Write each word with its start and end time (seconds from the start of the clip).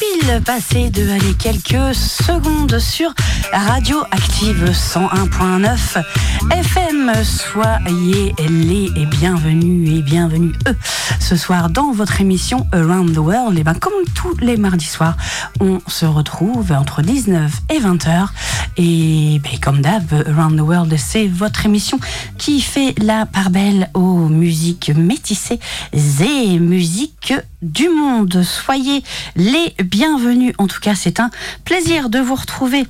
9h 0.00 0.06
tout 0.08 0.20
pile, 0.20 0.42
passé 0.42 0.90
de 0.90 1.10
aller 1.10 1.34
quelques 1.34 1.94
secondes 1.94 2.78
sur 2.78 3.12
Radio 3.52 4.02
Active 4.10 4.70
101.9 4.70 6.02
FM. 6.50 7.12
Soyez 7.24 8.34
les 8.38 8.90
et 8.96 9.06
bienvenus 9.06 9.98
et 9.98 10.02
bienvenue 10.02 10.52
eux 10.68 10.76
ce 11.18 11.36
soir 11.36 11.68
dans 11.68 11.90
votre 11.92 12.20
émission 12.20 12.66
Around 12.72 13.14
the 13.14 13.18
World. 13.18 13.58
Et 13.58 13.64
ben 13.64 13.74
comme 13.74 13.92
tous 14.14 14.36
les 14.38 14.56
mardis 14.56 14.86
soirs, 14.86 15.16
on 15.60 15.80
se 15.88 16.06
retrouve 16.06 16.72
entre 16.72 17.02
19 17.02 17.52
et 17.70 17.80
20h. 17.80 18.28
Et 18.76 19.40
ben, 19.42 19.58
comme 19.60 19.80
d'hab, 19.80 20.04
Around 20.12 20.58
the 20.58 20.62
World, 20.62 20.94
c'est 20.96 21.26
votre 21.26 21.66
émission 21.66 21.98
qui 22.38 22.60
fait 22.60 22.94
la 22.98 23.26
part 23.26 23.50
belle 23.50 23.90
aux 23.94 24.28
musiques 24.28 24.92
métissées 24.94 25.58
et 25.92 26.58
musiques 26.58 27.34
du 27.62 27.88
monde. 27.88 28.42
Soyez 28.42 29.02
les 29.34 29.74
bienvenus. 29.82 30.54
En 30.58 30.66
tout 30.66 30.80
cas, 30.80 30.94
c'est 30.94 31.20
un 31.20 31.30
plaisir 31.64 32.10
de 32.10 32.20
vous 32.20 32.36
retrouver 32.36 32.86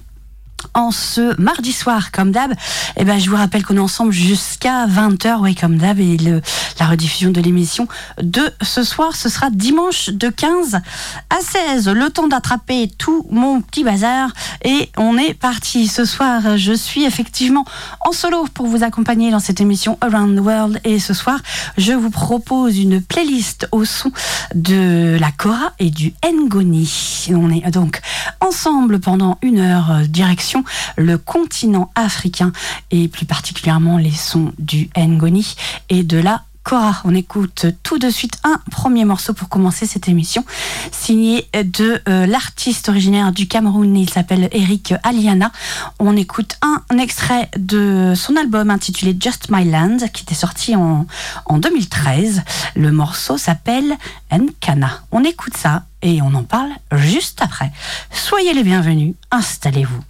en 0.75 0.91
ce 0.91 1.41
mardi 1.41 1.73
soir, 1.73 2.13
comme 2.13 2.33
d'hab. 2.33 2.53
Et 2.97 3.05
ben, 3.05 3.19
je 3.19 3.31
vous 3.31 3.37
rappelle 3.37 3.65
qu'on 3.65 3.77
est 3.77 3.81
ensemble 3.81 4.13
jusqu'à 4.13 4.87
20h, 4.87 5.41
oui, 5.41 5.55
comme 5.55 5.77
d'hab. 5.77 5.99
Et 5.99 6.17
le, 6.17 6.41
la 6.79 6.87
rediffusion 6.87 7.31
de 7.31 7.41
l'émission 7.41 7.89
de 8.23 8.43
ce 8.63 8.83
soir, 8.83 9.17
ce 9.17 9.29
sera 9.29 9.51
dimanche 9.51 10.11
de 10.11 10.29
15 10.29 10.77
à 10.77 11.41
16. 11.41 11.89
Le 11.89 12.11
temps 12.11 12.29
d'attraper 12.29 12.91
tout 12.99 13.27
mon 13.31 13.61
petit 13.61 13.85
bazar. 13.85 14.31
Et 14.65 14.91
on 14.97 15.17
est 15.17 15.35
parti. 15.35 15.89
Ce 15.89 16.05
soir, 16.05 16.57
je 16.57 16.73
suis 16.73 17.05
effectivement 17.05 17.65
en 18.05 18.13
solo 18.13 18.47
pour 18.55 18.67
vous 18.67 18.83
accompagner 18.83 19.31
dans 19.31 19.41
cette 19.41 19.61
émission 19.61 19.99
Around 20.01 20.37
the 20.37 20.41
World. 20.41 20.81
Et 20.85 20.99
ce 20.99 21.15
soir, 21.15 21.41
je 21.77 21.93
vous 21.93 22.11
propose 22.11 22.79
une 22.79 23.01
playlist 23.01 23.69
au 23.73 23.85
son 23.85 24.13
de 24.55 25.17
la 25.19 25.31
Cora 25.33 25.73
et 25.79 25.91
du 25.91 26.15
Ngoni. 26.25 27.29
On 27.31 27.51
est 27.51 27.71
donc 27.71 28.01
ensemble 28.41 29.01
pendant 29.01 29.39
une 29.43 29.59
heure, 29.59 29.91
euh, 29.91 30.05
le 30.97 31.19
continent 31.19 31.91
africain 31.95 32.53
et 32.91 33.09
plus 33.09 33.27
particulièrement 33.27 33.99
les 33.99 34.11
sons 34.11 34.53
du 34.59 34.91
Ngoni 34.97 35.55
et 35.89 36.03
de 36.03 36.19
la 36.19 36.43
Cora. 36.63 37.01
On 37.05 37.15
écoute 37.15 37.67
tout 37.83 37.99
de 37.99 38.11
suite 38.11 38.39
un 38.45 38.61
premier 38.71 39.05
morceau 39.05 39.33
pour 39.33 39.49
commencer 39.49 39.87
cette 39.87 40.09
émission, 40.09 40.45
signé 40.93 41.49
de 41.55 42.01
euh, 42.09 42.27
l'artiste 42.27 42.89
originaire 42.89 43.33
du 43.33 43.49
Cameroun. 43.49 43.97
Il 43.97 44.11
s'appelle 44.11 44.49
Eric 44.53 44.95
Aliana. 45.03 45.53
On 45.99 46.17
écoute 46.17 46.57
un, 46.63 46.83
extrait 46.99 47.51
de 47.57 48.13
son 48.15 48.37
album 48.37 48.71
intitulé 48.71 49.17
Just 49.19 49.51
My 49.51 49.65
Land, 49.65 49.99
qui 50.13 50.23
était 50.23 50.35
sorti 50.35 50.77
en 50.77 51.07
2013. 51.49 52.43
Le 52.77 52.93
morceau 52.93 53.39
s'appelle 53.39 53.97
Nkana. 54.31 55.01
On 55.13 55.25
écoute 55.25 55.57
ça 55.57 55.85
et 56.03 56.21
on 56.21 56.35
en 56.35 56.45
parle 56.45 56.73
juste 56.93 57.41
après. 57.43 57.73
Soyez 58.13 58.53
les 58.53 58.63
bienvenus, 58.63 59.15
installez-vous 59.31 60.10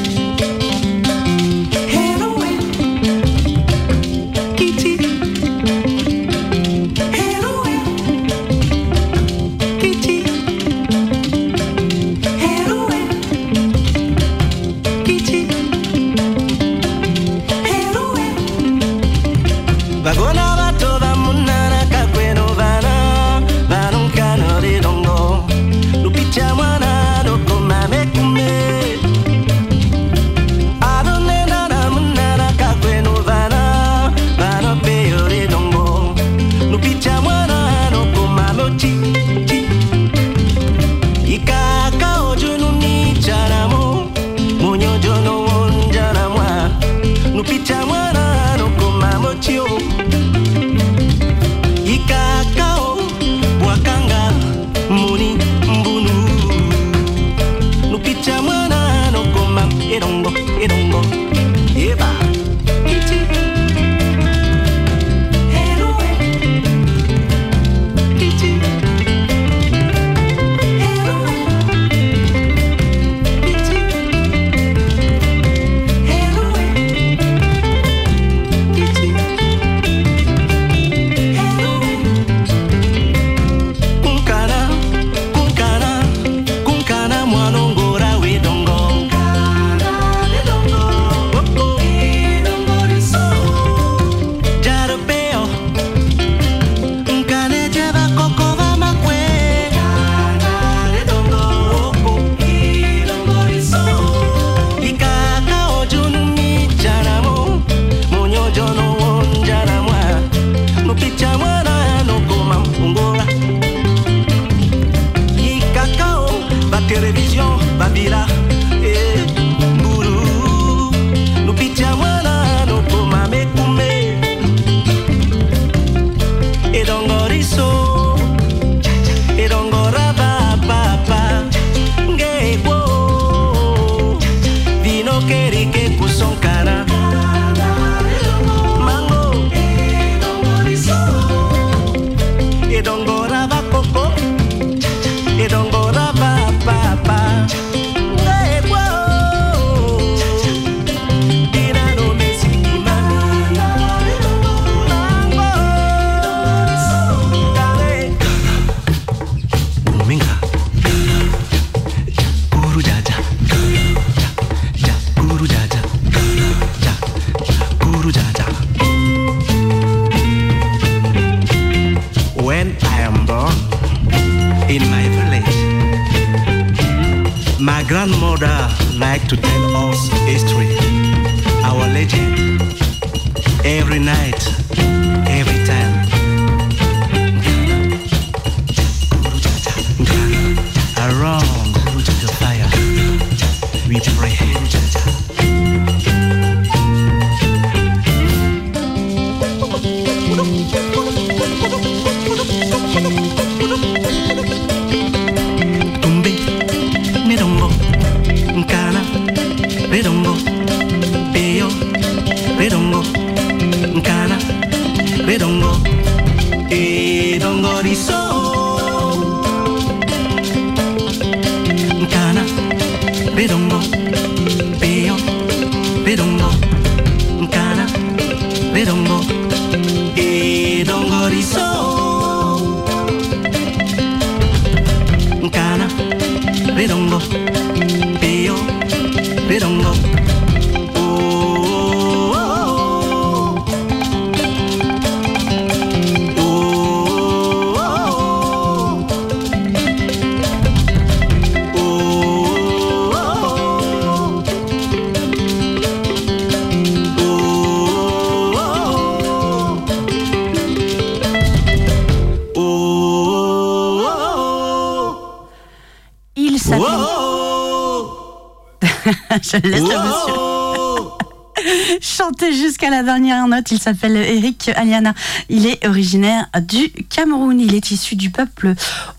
dernière 273.03 273.47
note. 273.47 273.71
Il 273.71 273.79
s'appelle 273.79 274.15
Eric 274.15 274.69
Aliana. 274.75 275.13
Il 275.49 275.65
est 275.65 275.85
originaire 275.85 276.47
du 276.61 276.89
Cameroun. 277.09 277.59
Il 277.59 277.73
est 277.73 277.91
issu 277.91 278.15
du 278.15 278.29
peuple 278.29 278.73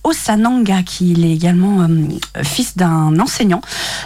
Osananga, 0.04 0.82
qui 0.82 1.12
est 1.12 1.32
également 1.32 1.82
euh, 1.82 2.42
fils 2.42 2.76
d'un 2.76 3.18
enseignant. 3.18 3.60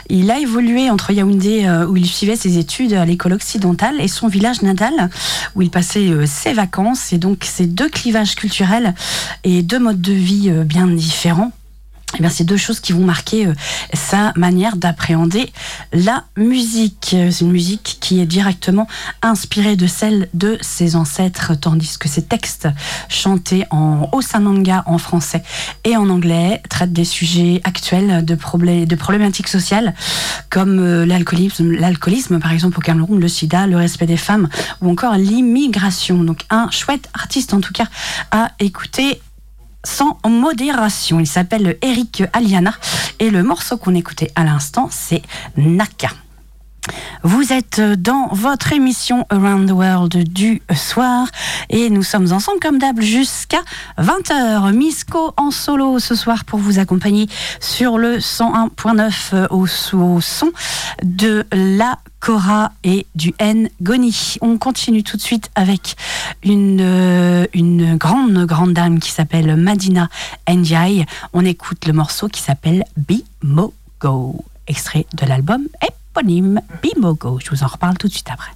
Il 0.09 0.31
a 0.31 0.39
évolué 0.39 0.91
entre 0.91 1.11
Yaoundé, 1.11 1.65
euh, 1.67 1.87
où 1.87 1.97
il 1.97 2.07
suivait 2.07 2.37
ses 2.37 2.59
études 2.59 2.93
à 2.93 3.05
l'école 3.05 3.33
occidentale, 3.33 4.01
et 4.01 4.09
son 4.09 4.29
village 4.29 4.63
natal, 4.63 5.11
où 5.55 5.63
il 5.63 5.71
passait 5.71 6.09
euh, 6.09 6.27
ses 6.27 6.53
vacances. 6.53 7.13
Et 7.13 7.19
donc, 7.19 7.45
ces 7.45 7.67
deux 7.67 7.89
clivages 7.89 8.35
culturels 8.35 8.95
et 9.45 9.63
deux 9.63 9.79
modes 9.79 10.01
de 10.01 10.13
vie 10.13 10.51
bien 10.65 10.87
différents 10.87 11.53
eh 12.19 12.23
bien, 12.23 12.31
c'est 12.31 12.45
deux 12.45 12.57
choses 12.57 12.81
qui 12.81 12.93
vont 12.93 13.05
marquer 13.05 13.49
sa 13.93 14.33
manière 14.37 14.77
d'appréhender 14.77 15.53
la 15.97 16.25
musique. 16.37 17.17
C'est 17.31 17.41
une 17.41 17.53
musique 17.53 17.99
qui 18.01 18.21
est 18.21 18.27
directement 18.27 18.87
inspirée 19.23 19.77
de 19.77 19.87
celle 19.87 20.29
de 20.35 20.59
ses 20.61 20.95
ancêtres, 20.95 21.55
tandis 21.55 21.99
que 21.99 22.09
ses 22.09 22.23
textes 22.23 22.69
chantés 23.09 23.65
en 23.71 24.09
Osananga 24.13 24.85
en 24.87 24.99
français 24.99 25.43
et 25.85 25.97
en 25.97 26.09
anglais 26.09 26.63
traitent 26.69 26.93
des 26.93 27.05
sujets 27.05 27.61
actuels 27.65 28.25
de 28.25 28.35
problématiques 28.35 29.49
sociales 29.49 29.95
comme 30.51 30.79
euh, 30.79 31.07
l'alcoolisme, 31.07 31.73
l'alcoolisme 31.73 32.39
par 32.41 32.53
exemple 32.53 32.79
au 32.79 32.83
Cameroun, 32.83 33.19
le 33.19 33.29
sida, 33.29 33.67
le 33.67 33.77
respect 33.77 34.07
des 34.07 34.17
femmes 34.17 34.49
ou 34.83 34.91
encore 34.91 35.15
l'immigration. 35.15 36.23
Donc 36.23 36.41
un 36.51 36.71
chouette 36.71 37.09
artiste 37.15 37.55
en 37.55 37.61
tout 37.61 37.73
cas 37.73 37.87
à 38.31 38.53
écouter 38.61 39.21
sans 39.87 40.19
modération. 40.29 41.21
Il 41.21 41.27
s'appelle 41.27 41.79
Eric 41.81 42.25
Aliana 42.33 42.75
et 43.19 43.31
le 43.31 43.43
morceau 43.43 43.77
qu'on 43.77 43.95
écoutait 43.95 44.33
à 44.35 44.45
l'instant, 44.45 44.89
c'est 44.91 45.23
Naka. 45.57 46.11
Vous 47.23 47.53
êtes 47.53 47.81
dans 47.81 48.29
votre 48.33 48.73
émission 48.73 49.27
Around 49.31 49.69
the 49.69 49.73
World 49.73 50.33
du 50.33 50.63
soir 50.75 51.27
et 51.71 51.91
nous 51.91 52.03
sommes 52.03 52.33
ensemble 52.33 52.61
comme 52.61 52.79
d'hab 52.79 53.01
jusqu'à 53.01 53.61
20h. 53.99 54.73
Misco 54.73 55.33
en 55.37 55.51
solo 55.51 55.99
ce 55.99 56.15
soir 56.15 56.45
pour 56.45 56.59
vous 56.59 56.79
accompagner 56.79 57.27
sur 57.61 57.99
le 57.99 58.19
101.9 58.19 59.49
au, 59.51 59.67
au 59.97 60.21
son 60.21 60.53
de 61.03 61.45
la 61.53 61.99
Cora 62.21 62.73
et 62.85 63.07
du 63.15 63.35
N 63.39 63.69
Goni. 63.83 64.37
On 64.41 64.59
continue 64.59 65.03
tout 65.03 65.17
de 65.17 65.23
suite 65.23 65.51
avec 65.55 65.97
une, 66.43 66.81
euh, 66.81 67.47
une 67.55 67.97
grande, 67.97 68.47
grande 68.47 68.73
dame 68.73 68.99
qui 69.01 69.11
s'appelle 69.11 69.57
Madina 69.57 70.09
Ndiaye. 70.49 71.07
On 71.33 71.45
écoute 71.45 71.87
le 71.87 71.93
morceau 71.93 72.29
qui 72.29 72.41
s'appelle 72.41 72.85
Bimogo, 72.97 74.45
extrait 74.67 75.07
de 75.15 75.27
l'album 75.27 75.67
Bimogo. 76.83 77.39
Je 77.43 77.51
vous 77.51 77.63
en 77.63 77.67
reparle 77.67 77.99
tout 77.99 78.09
de 78.09 78.13
suite 78.13 78.31
après. 78.31 78.53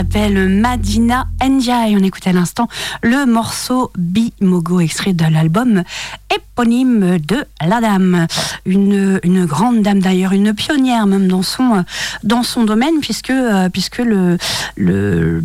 S'appelle 0.00 0.48
Madina 0.48 1.26
Ndiaye. 1.46 1.94
On 1.94 2.02
écoute 2.02 2.26
à 2.26 2.32
l'instant 2.32 2.68
le 3.02 3.26
morceau 3.26 3.92
Bimogo, 3.98 4.80
extrait 4.80 5.12
de 5.12 5.26
l'album 5.26 5.82
de 6.64 7.44
la 7.66 7.80
dame. 7.80 8.26
Une, 8.66 9.18
une 9.22 9.46
grande 9.46 9.82
dame 9.82 10.00
d'ailleurs, 10.00 10.32
une 10.32 10.52
pionnière 10.52 11.06
même 11.06 11.26
dans 11.28 11.42
son, 11.42 11.84
dans 12.22 12.42
son 12.42 12.64
domaine, 12.64 13.00
puisque, 13.00 13.30
euh, 13.30 13.68
puisque 13.70 13.98
le, 13.98 14.36
le, 14.76 15.42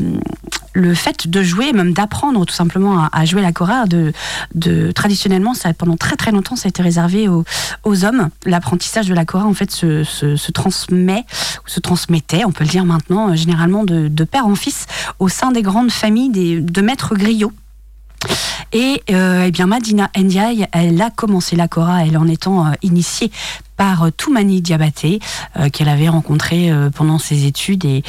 le 0.74 0.94
fait 0.94 1.28
de 1.28 1.42
jouer, 1.42 1.72
même 1.72 1.94
d'apprendre 1.94 2.46
tout 2.46 2.54
simplement 2.54 3.08
à, 3.12 3.26
jouer 3.26 3.42
la 3.42 3.54
cora, 3.54 3.86
de, 3.86 4.12
de, 4.54 4.92
traditionnellement, 4.92 5.54
ça, 5.54 5.74
pendant 5.74 5.96
très 5.96 6.18
très 6.18 6.32
longtemps, 6.32 6.56
ça 6.56 6.68
a 6.68 6.70
été 6.70 6.84
réservé 6.84 7.30
aux, 7.30 7.46
aux 7.84 8.04
hommes. 8.04 8.30
L'apprentissage 8.46 9.08
de 9.08 9.14
la 9.14 9.26
cora, 9.26 9.46
en 9.46 9.54
fait, 9.54 9.72
se, 9.72 10.04
se, 10.04 10.36
se 10.36 10.52
transmet, 10.52 11.24
ou 11.66 11.70
se 11.70 11.80
transmettait, 11.80 12.44
on 12.46 12.52
peut 12.52 12.66
le 12.66 12.70
dire 12.70 12.86
maintenant, 12.86 13.30
euh, 13.30 13.36
généralement 13.36 13.84
de, 13.84 14.10
de 14.10 14.24
père 14.26 14.48
en 14.48 14.56
fils, 14.56 14.86
au 15.20 15.30
sein 15.30 15.52
des 15.52 15.62
grandes 15.62 15.92
familles 15.92 16.30
des, 16.30 16.60
de 16.60 16.82
maîtres 16.82 17.16
griots. 17.16 17.54
Et 18.72 19.04
euh, 19.12 19.46
eh 19.48 19.52
bien 19.52 19.68
Madina 19.68 20.10
Ndiaye, 20.18 20.68
elle 20.72 21.02
a 21.02 21.10
commencé 21.10 21.56
la 21.56 21.68
Cora, 21.68 22.06
elle 22.06 22.18
en 22.18 22.28
étant 22.28 22.68
euh, 22.68 22.72
initiée 22.82 23.32
par 23.78 24.04
euh, 24.04 24.10
Toumani 24.12 24.62
Diabaté, 24.62 25.20
euh, 25.58 25.70
qu'elle 25.70 25.90
avait 25.90 26.10
rencontré 26.10 26.72
euh, 26.72 26.90
pendant 26.90 27.20
ses 27.20 27.46
études 27.46 27.86
et, 27.86 28.04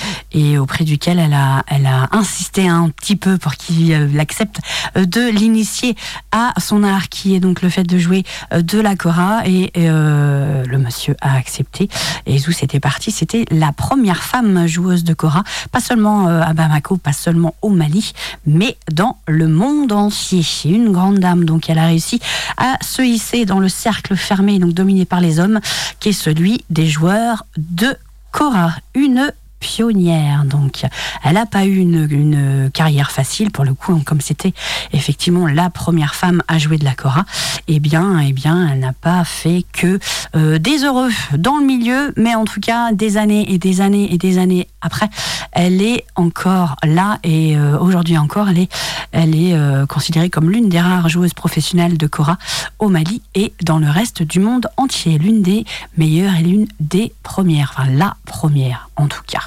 auprès 0.58 0.84
duquel 0.84 1.18
elle 1.18 1.32
a, 1.32 2.08
insisté 2.12 2.68
un 2.68 2.88
petit 2.90 3.16
peu 3.16 3.38
pour 3.38 3.54
qu'il 3.54 3.92
euh, 3.92 4.08
l'accepte 4.12 4.60
de 4.94 5.30
l'initier 5.30 5.96
à 6.32 6.52
son 6.58 6.82
art, 6.82 7.08
qui 7.08 7.34
est 7.34 7.40
donc 7.40 7.62
le 7.62 7.68
fait 7.68 7.84
de 7.84 7.98
jouer 7.98 8.24
de 8.52 8.80
la 8.80 8.96
Cora. 8.96 9.42
Et 9.46 9.70
le 9.76 10.76
monsieur 10.78 11.16
a 11.20 11.36
accepté. 11.36 11.88
Et 12.26 12.38
Zou, 12.38 12.52
c'était 12.52 12.80
parti. 12.80 13.10
C'était 13.10 13.44
la 13.50 13.72
première 13.72 14.22
femme 14.22 14.66
joueuse 14.66 15.04
de 15.04 15.14
Cora, 15.14 15.42
pas 15.72 15.80
seulement 15.80 16.26
à 16.26 16.52
Bamako, 16.52 16.96
pas 16.96 17.12
seulement 17.12 17.54
au 17.62 17.70
Mali, 17.70 18.12
mais 18.46 18.76
dans 18.92 19.18
le 19.26 19.48
monde 19.48 19.92
entier. 19.92 20.42
Une 20.64 20.92
grande 20.92 21.18
dame, 21.18 21.44
donc 21.44 21.68
elle 21.70 21.78
a 21.78 21.86
réussi 21.86 22.20
à 22.56 22.76
se 22.82 23.02
hisser 23.02 23.44
dans 23.44 23.58
le 23.58 23.68
cercle 23.68 24.16
fermé, 24.16 24.58
donc 24.58 24.72
dominé 24.72 25.04
par 25.04 25.20
les 25.20 25.38
hommes, 25.38 25.55
qui 26.00 26.10
est 26.10 26.12
celui 26.12 26.64
des 26.70 26.86
joueurs 26.86 27.46
de 27.56 27.96
Cora. 28.32 28.74
Une 28.94 29.32
pionnière. 29.60 30.44
Donc, 30.44 30.84
elle 31.24 31.34
n'a 31.34 31.46
pas 31.46 31.64
eu 31.64 31.76
une, 31.76 32.70
carrière 32.72 33.10
facile 33.10 33.50
pour 33.50 33.64
le 33.64 33.74
coup, 33.74 34.00
comme 34.04 34.20
c'était 34.20 34.52
effectivement 34.92 35.46
la 35.46 35.70
première 35.70 36.14
femme 36.14 36.42
à 36.48 36.58
jouer 36.58 36.78
de 36.78 36.84
la 36.84 36.94
cora. 36.94 37.24
Eh 37.68 37.80
bien, 37.80 38.18
eh 38.20 38.32
bien, 38.32 38.68
elle 38.70 38.80
n'a 38.80 38.92
pas 38.92 39.24
fait 39.24 39.64
que 39.72 39.98
euh, 40.34 40.58
des 40.58 40.84
heureux 40.84 41.10
dans 41.36 41.58
le 41.58 41.64
milieu, 41.64 42.12
mais 42.16 42.34
en 42.34 42.44
tout 42.44 42.60
cas 42.60 42.92
des 42.92 43.16
années 43.16 43.52
et 43.52 43.58
des 43.58 43.80
années 43.80 44.12
et 44.12 44.18
des 44.18 44.38
années 44.38 44.68
après, 44.80 45.08
elle 45.52 45.82
est 45.82 46.04
encore 46.14 46.76
là. 46.84 47.18
Et 47.24 47.56
euh, 47.56 47.78
aujourd'hui 47.78 48.18
encore, 48.18 48.48
elle 48.48 48.58
est, 48.58 48.72
elle 49.12 49.34
est 49.34 49.54
euh, 49.54 49.86
considérée 49.86 50.30
comme 50.30 50.50
l'une 50.50 50.68
des 50.68 50.80
rares 50.80 51.08
joueuses 51.08 51.34
professionnelles 51.34 51.98
de 51.98 52.06
cora 52.06 52.38
au 52.78 52.88
Mali 52.88 53.22
et 53.34 53.52
dans 53.62 53.78
le 53.78 53.90
reste 53.90 54.22
du 54.22 54.40
monde 54.40 54.68
entier, 54.76 55.18
l'une 55.18 55.42
des 55.42 55.64
meilleures 55.96 56.34
et 56.36 56.42
l'une 56.42 56.66
des 56.80 57.12
premières, 57.22 57.72
enfin 57.76 57.90
la 57.90 58.16
première 58.26 58.85
en 58.96 59.06
tout 59.06 59.22
cas. 59.26 59.42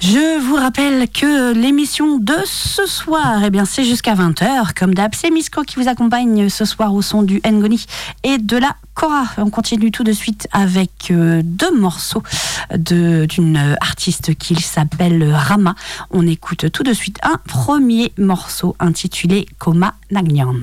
Je 0.00 0.40
vous 0.40 0.54
rappelle 0.54 1.08
que 1.08 1.52
l'émission 1.52 2.18
de 2.18 2.36
ce 2.44 2.86
soir, 2.86 3.42
eh 3.44 3.50
bien, 3.50 3.64
c'est 3.64 3.82
jusqu'à 3.82 4.14
20h. 4.14 4.72
Comme 4.78 4.94
d'hab, 4.94 5.12
c'est 5.12 5.28
Misko 5.28 5.62
qui 5.62 5.74
vous 5.74 5.88
accompagne 5.88 6.48
ce 6.48 6.64
soir 6.64 6.94
au 6.94 7.02
son 7.02 7.24
du 7.24 7.40
Ngoni 7.44 7.84
et 8.22 8.38
de 8.38 8.56
la 8.56 8.76
Cora. 8.94 9.24
On 9.38 9.50
continue 9.50 9.90
tout 9.90 10.04
de 10.04 10.12
suite 10.12 10.46
avec 10.52 11.10
euh, 11.10 11.42
deux 11.44 11.76
morceaux 11.76 12.22
d'une 12.72 13.76
artiste 13.80 14.36
qui 14.36 14.54
s'appelle 14.54 15.32
Rama. 15.34 15.74
On 16.12 16.28
écoute 16.28 16.70
tout 16.70 16.84
de 16.84 16.92
suite 16.92 17.18
un 17.24 17.38
premier 17.48 18.12
morceau 18.18 18.76
intitulé 18.78 19.46
Koma 19.58 19.94
Nagnan. 20.12 20.54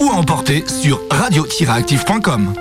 Ou 0.00 0.10
à 0.10 0.14
emporter 0.14 0.64
sur 0.66 1.00
radio-tiraactif.com 1.10 2.54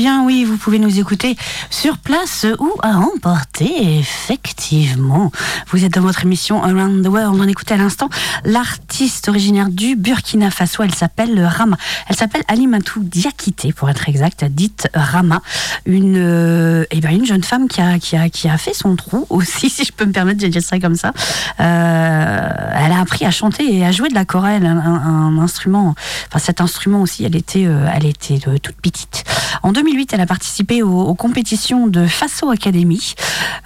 bien 0.00 0.24
oui, 0.24 0.44
vous 0.44 0.56
pouvez 0.56 0.78
nous 0.78 0.98
écouter 0.98 1.36
sur 1.68 1.98
place 1.98 2.46
ou 2.58 2.70
à 2.82 2.96
emporter, 2.96 3.98
effectivement. 3.98 5.30
Vous 5.68 5.84
êtes 5.84 5.92
dans 5.92 6.00
votre 6.00 6.24
émission 6.24 6.64
Around 6.64 7.04
the 7.04 7.08
World. 7.08 7.38
On 7.38 7.46
écoutait 7.46 7.74
à 7.74 7.76
l'instant 7.76 8.08
l'artiste 8.46 9.28
originaire 9.28 9.68
du 9.68 9.96
Burkina 9.96 10.50
Faso. 10.50 10.82
Elle 10.82 10.94
s'appelle 10.94 11.44
Rama. 11.44 11.76
Elle 12.08 12.16
s'appelle 12.16 12.44
Alimatou 12.48 13.00
Diakité, 13.02 13.74
pour 13.74 13.90
être 13.90 14.08
exact, 14.08 14.42
dite 14.46 14.88
Rama. 14.94 15.42
Une, 15.84 16.16
euh, 16.16 16.86
eh 16.90 17.00
ben, 17.00 17.10
une 17.10 17.26
jeune 17.26 17.44
femme 17.44 17.68
qui 17.68 17.82
a, 17.82 17.98
qui, 17.98 18.16
a, 18.16 18.30
qui 18.30 18.48
a 18.48 18.56
fait 18.56 18.72
son 18.72 18.96
trou 18.96 19.26
aussi, 19.28 19.68
si 19.70 19.84
je 19.84 19.92
peux 19.92 20.06
me 20.06 20.12
permettre 20.12 20.40
de 20.40 20.46
dire 20.46 20.62
ça 20.62 20.80
comme 20.80 20.96
ça. 20.96 21.12
Euh, 21.60 22.48
elle 22.74 22.92
a 22.92 23.00
appris 23.00 23.26
à 23.26 23.30
chanter 23.30 23.70
et 23.70 23.84
à 23.84 23.92
jouer 23.92 24.08
de 24.08 24.14
la 24.14 24.24
chorale, 24.24 24.64
un, 24.64 25.36
instrument. 25.38 25.94
Enfin, 26.28 26.38
cet 26.38 26.62
instrument 26.62 27.02
aussi, 27.02 27.22
elle 27.24 27.36
était, 27.36 27.66
euh, 27.66 27.86
elle 27.94 28.06
était 28.06 28.40
euh, 28.48 28.56
toute 28.56 28.76
petite. 28.76 29.24
En 29.62 29.72
2008, 29.90 30.12
elle 30.12 30.20
a 30.20 30.26
participé 30.26 30.82
aux, 30.82 31.14
compétitions 31.14 31.86
de 31.88 32.06
Faso 32.06 32.50
Academy, 32.50 33.14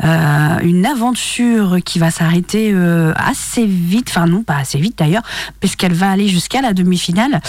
Euh, 0.03 0.59
une 0.63 0.87
aventure 0.87 1.79
qui 1.85 1.99
va 1.99 2.11
s'arrêter 2.11 2.73
euh, 2.73 3.13
assez 3.17 3.65
vite, 3.65 4.09
enfin 4.11 4.27
non, 4.27 4.43
pas 4.43 4.57
assez 4.57 4.79
vite 4.79 4.99
d'ailleurs, 4.99 5.23
puisqu'elle 5.61 5.93
va 5.95 6.11
aller 6.11 6.29
jusqu'à 6.29 6.61
la 6.63 6.73
demi-finale. 6.73 7.41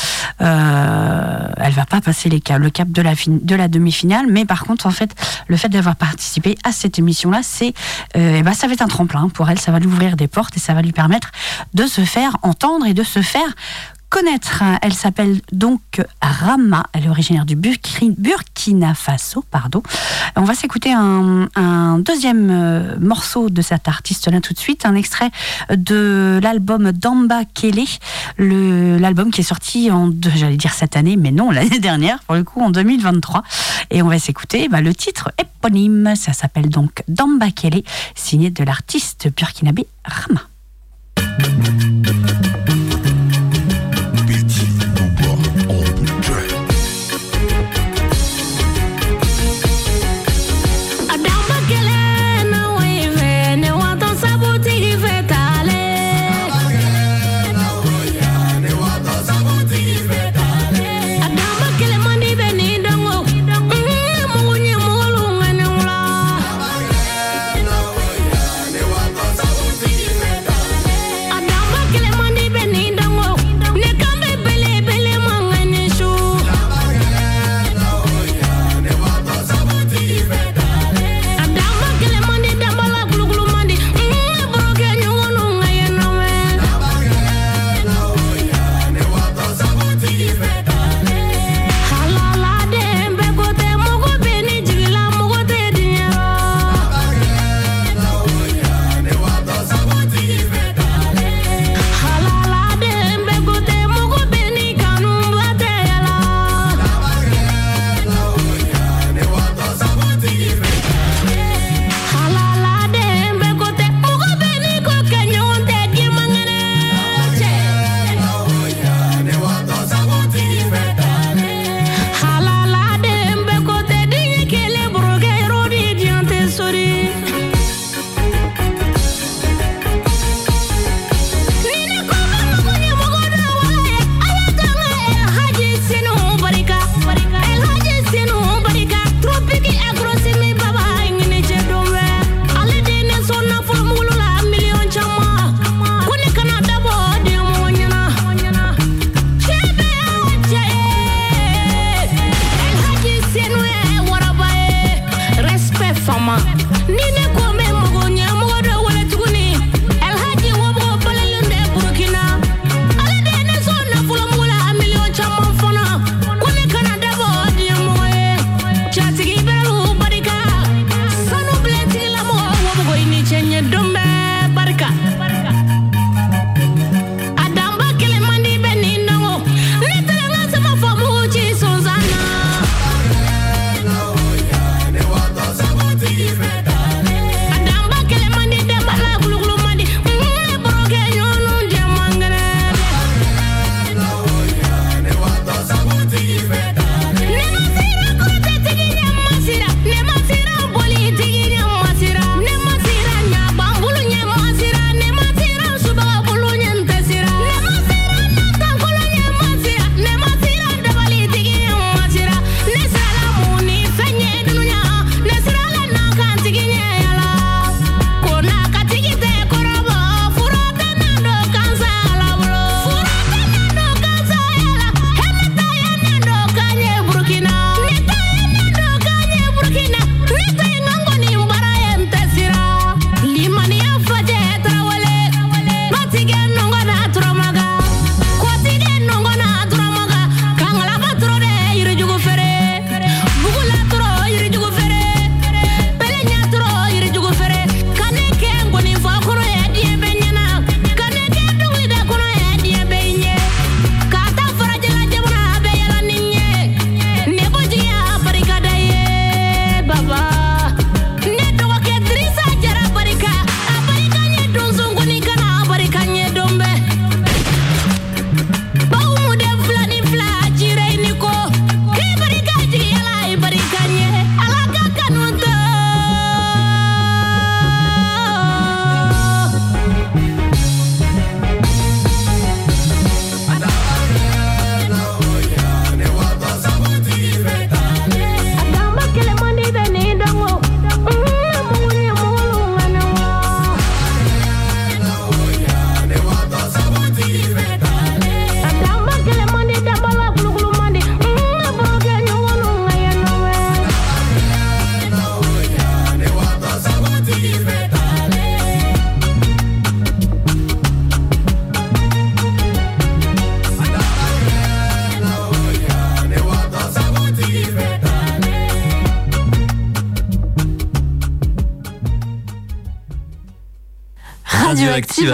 Euh, 0.41 1.47
elle 1.57 1.73
va 1.73 1.85
pas 1.85 2.01
passer 2.01 2.29
cap, 2.39 2.59
le 2.59 2.69
cap 2.69 2.89
de 2.89 3.01
la, 3.01 3.15
fin- 3.15 3.39
de 3.41 3.55
la 3.55 3.67
demi-finale, 3.67 4.25
mais 4.29 4.45
par 4.45 4.63
contre, 4.65 4.85
en 4.85 4.91
fait, 4.91 5.11
le 5.47 5.57
fait 5.57 5.69
d'avoir 5.69 5.95
participé 5.95 6.55
à 6.63 6.71
cette 6.71 6.99
émission-là, 6.99 7.39
c'est, 7.43 7.73
euh, 8.15 8.37
eh 8.39 8.43
ben, 8.43 8.53
ça 8.53 8.67
va 8.67 8.73
être 8.73 8.81
un 8.83 8.87
tremplin 8.87 9.29
pour 9.29 9.49
elle, 9.49 9.59
ça 9.59 9.71
va 9.71 9.79
lui 9.79 9.87
ouvrir 9.87 10.15
des 10.15 10.27
portes 10.27 10.55
et 10.57 10.59
ça 10.59 10.73
va 10.73 10.81
lui 10.81 10.91
permettre 10.91 11.31
de 11.73 11.85
se 11.87 12.01
faire 12.01 12.37
entendre 12.41 12.85
et 12.85 12.93
de 12.93 13.03
se 13.03 13.21
faire 13.21 13.49
connaître. 14.09 14.63
Elle 14.81 14.93
s'appelle 14.93 15.41
donc 15.51 15.81
Rama. 16.21 16.85
Elle 16.93 17.05
est 17.05 17.09
originaire 17.09 17.45
du 17.45 17.55
Burki- 17.55 18.13
Burkina 18.17 18.93
Faso. 18.93 19.43
Pardon. 19.51 19.81
On 20.35 20.43
va 20.43 20.53
s'écouter 20.53 20.91
un, 20.93 21.47
deuxième 21.99 22.49
euh, 22.51 22.97
morceau 22.99 23.49
de 23.49 23.61
cet 23.61 23.87
artiste-là 23.87 24.41
tout 24.41 24.53
de 24.53 24.59
suite, 24.59 24.85
un 24.85 24.95
extrait 24.95 25.31
de 25.75 26.39
l'album 26.41 26.91
Damba 26.91 27.43
Kele, 27.45 27.85
le- 28.37 28.97
l'album 28.97 29.31
qui 29.31 29.41
est 29.41 29.45
sorti 29.45 29.91
en, 29.91 30.11
j'allais 30.35 30.57
dire 30.57 30.73
cette 30.73 30.95
année, 30.97 31.15
mais 31.17 31.31
non, 31.31 31.51
l'année 31.51 31.79
dernière, 31.79 32.19
pour 32.23 32.35
le 32.35 32.43
coup, 32.43 32.61
en 32.61 32.69
2023. 32.69 33.43
Et 33.91 34.01
on 34.01 34.07
va 34.07 34.19
s'écouter 34.19 34.67
bah, 34.69 34.81
le 34.81 34.93
titre 34.93 35.31
éponyme. 35.37 36.15
Ça 36.15 36.33
s'appelle 36.33 36.69
donc 36.69 37.03
Damba 37.07 37.51
Kele, 37.51 37.83
signé 38.15 38.49
de 38.49 38.63
l'artiste 38.63 39.29
burkinabé 39.35 39.87
Rama. 40.03 40.41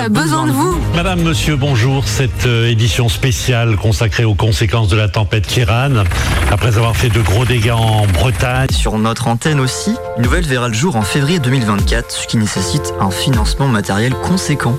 A 0.01 0.09
besoin 0.09 0.47
de 0.47 0.51
vous. 0.51 0.79
Madame, 0.95 1.21
monsieur, 1.21 1.55
bonjour. 1.55 2.07
Cette 2.07 2.47
euh, 2.47 2.67
édition 2.67 3.07
spéciale 3.07 3.75
consacrée 3.75 4.25
aux 4.25 4.33
conséquences 4.33 4.87
de 4.87 4.97
la 4.97 5.07
tempête 5.07 5.45
Kiran, 5.45 6.03
après 6.51 6.77
avoir 6.77 6.95
fait 6.95 7.09
de 7.09 7.21
gros 7.21 7.45
dégâts 7.45 7.71
en 7.71 8.07
Bretagne. 8.07 8.67
Sur 8.71 8.97
notre 8.97 9.27
antenne 9.27 9.59
aussi, 9.59 9.95
une 10.17 10.23
nouvelle 10.23 10.45
verra 10.45 10.69
le 10.69 10.73
jour 10.73 10.95
en 10.95 11.03
février 11.03 11.37
2024, 11.37 12.09
ce 12.09 12.25
qui 12.25 12.37
nécessite 12.37 12.93
un 12.99 13.11
financement 13.11 13.67
matériel 13.67 14.13
conséquent. 14.23 14.75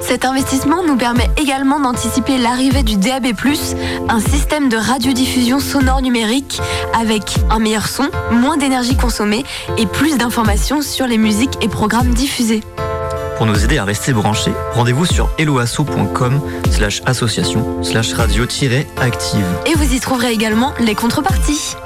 Cet 0.00 0.24
investissement 0.24 0.82
nous 0.84 0.96
permet 0.96 1.30
également 1.36 1.78
d'anticiper 1.78 2.36
l'arrivée 2.36 2.82
du 2.82 2.96
DAB+, 2.96 3.26
un 4.08 4.20
système 4.20 4.68
de 4.68 4.76
radiodiffusion 4.76 5.60
sonore 5.60 6.02
numérique 6.02 6.60
avec 6.98 7.36
un 7.48 7.60
meilleur 7.60 7.86
son, 7.86 8.10
moins 8.32 8.56
d'énergie 8.56 8.96
consommée 8.96 9.44
et 9.78 9.86
plus 9.86 10.18
d'informations 10.18 10.82
sur 10.82 11.06
les 11.06 11.16
musiques 11.16 11.58
et 11.62 11.68
programmes 11.68 12.12
diffusés. 12.12 12.62
Pour 13.44 13.52
nous 13.52 13.62
aider 13.62 13.76
à 13.76 13.84
rester 13.84 14.14
branchés, 14.14 14.54
rendez-vous 14.72 15.04
sur 15.04 15.28
helloasso.com 15.36 16.40
slash 16.70 17.02
association 17.04 17.82
slash 17.82 18.14
radio-active. 18.14 19.44
Et 19.66 19.74
vous 19.74 19.92
y 19.92 20.00
trouverez 20.00 20.32
également 20.32 20.72
les 20.80 20.94
contreparties. 20.94 21.76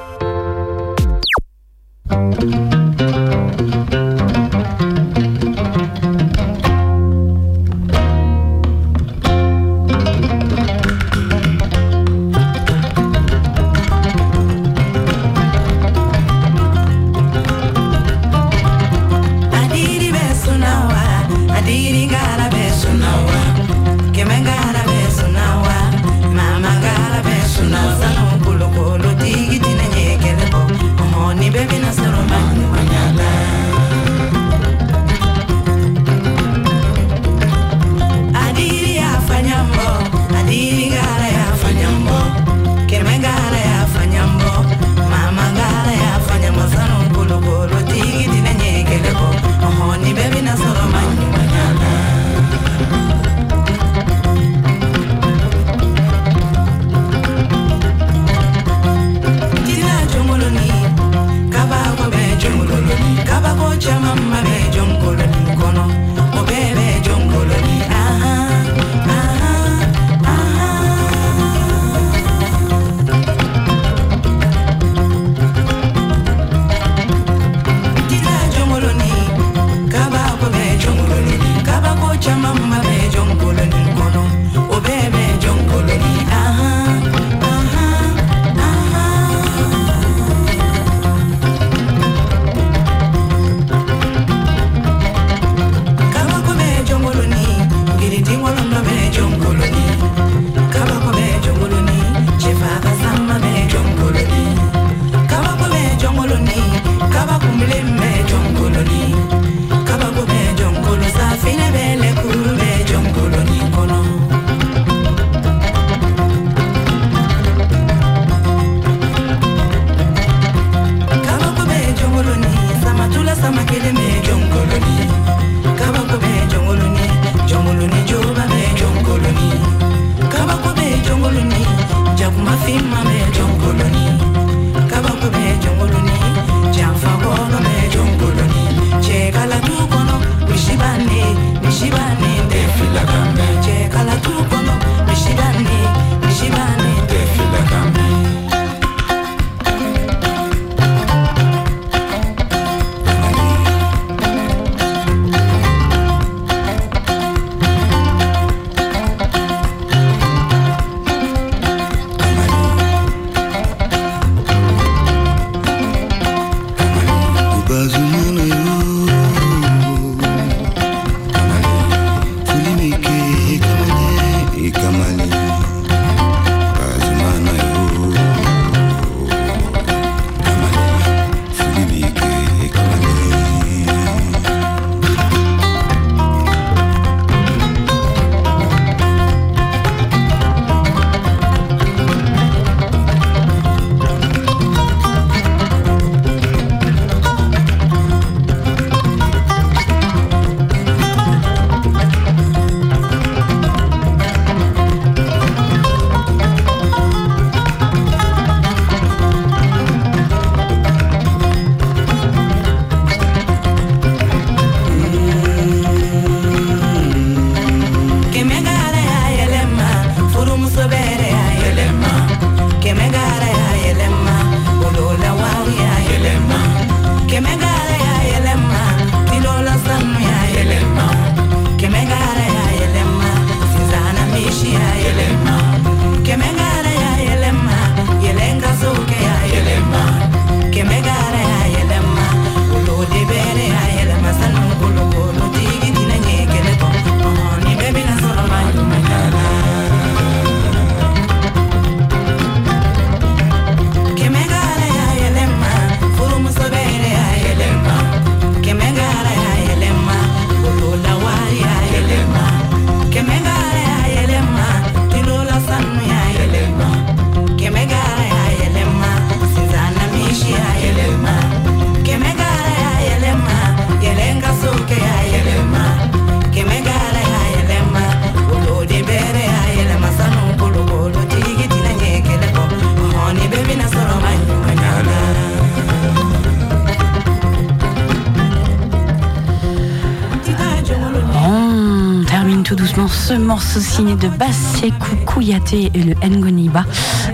Morceau 293.79 293.97
signé 293.97 294.17
de 294.17 294.29
Basekou 294.29 295.15
Kouyaté 295.25 295.91
et 295.95 296.03
le 296.03 296.15
Ngoniba. 296.15 296.85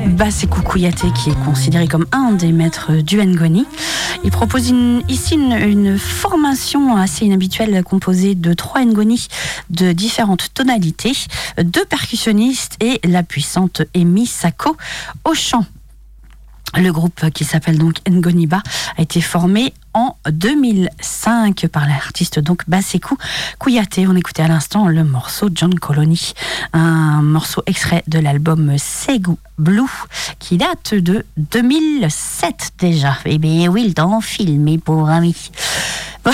Basekou 0.09 0.61
Kouyaté 0.61 1.07
qui 1.13 1.31
est 1.31 1.45
considéré 1.45 1.89
comme 1.89 2.05
un 2.13 2.33
des 2.33 2.53
maîtres 2.53 2.93
du 2.93 3.17
Ngoni. 3.17 3.67
Il 4.25 4.31
propose 4.31 4.71
ici 5.09 5.35
une, 5.35 5.53
une 5.53 5.99
formation 5.99 6.97
assez 6.97 7.25
inhabituelle 7.25 7.83
composée 7.83 8.35
de 8.35 8.53
trois 8.53 8.85
Ngoni 8.85 9.29
de 9.71 9.93
différentes 9.93 10.53
tonalités, 10.53 11.13
deux 11.63 11.85
percussionnistes 11.87 12.77
et 12.81 13.01
la 13.05 13.23
puissante 13.23 13.83
Emi 13.95 14.27
Sako 14.27 14.77
au 15.25 15.35
chant. 15.35 15.65
Le 16.77 16.91
groupe 16.91 17.31
qui 17.31 17.45
s'appelle 17.45 17.79
donc 17.79 17.97
Ngoniba 18.09 18.63
a 18.97 19.03
été 19.03 19.21
formé 19.21 19.73
en 19.95 20.17
2005 20.29 21.67
par 21.69 21.89
l'artiste 21.89 22.41
donc 22.41 22.63
Basekou 22.69 23.17
Kouyaté. 23.59 24.07
On 24.07 24.17
écoutait 24.17 24.43
à 24.43 24.49
l'instant 24.49 24.89
le 24.89 25.05
morceau 25.05 25.49
John 25.55 25.75
Colony, 25.75 26.35
un 26.73 27.23
morceau 27.23 27.63
extrait 27.67 28.03
de 28.07 28.19
l'album 28.19 28.77
Segu 28.77 29.37
Blue 29.59 29.83
qui 30.39 30.59
date 30.59 30.95
de 30.95 31.25
2007 31.37 32.73
déjà. 32.79 33.17
Eh 33.25 33.39
bien 33.39 33.69
oui, 33.69 33.87
le 33.87 33.95
temps 33.95 34.21
file, 34.21 34.61
mes 34.61 34.79
pauvres 34.79 35.09
amis. 35.09 35.51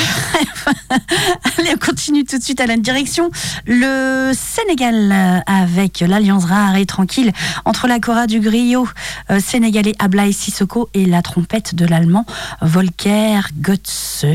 Allez, 1.58 1.70
on 1.74 1.78
continue 1.78 2.24
tout 2.24 2.38
de 2.38 2.42
suite 2.42 2.60
à 2.60 2.66
la 2.66 2.76
direction. 2.76 3.30
Le 3.66 4.32
Sénégal 4.34 5.10
euh, 5.12 5.40
avec 5.46 6.00
l'alliance 6.00 6.44
rare 6.44 6.76
et 6.76 6.86
tranquille 6.86 7.32
entre 7.64 7.88
la 7.88 7.98
Cora 7.98 8.26
du 8.26 8.40
griot 8.40 8.88
euh, 9.30 9.40
sénégalais 9.40 9.94
Ablaï 9.98 10.32
Sissoko 10.32 10.88
et 10.94 11.06
la 11.06 11.22
trompette 11.22 11.74
de 11.74 11.86
l'allemand 11.86 12.24
Volker 12.62 13.40
Götze. 13.58 14.26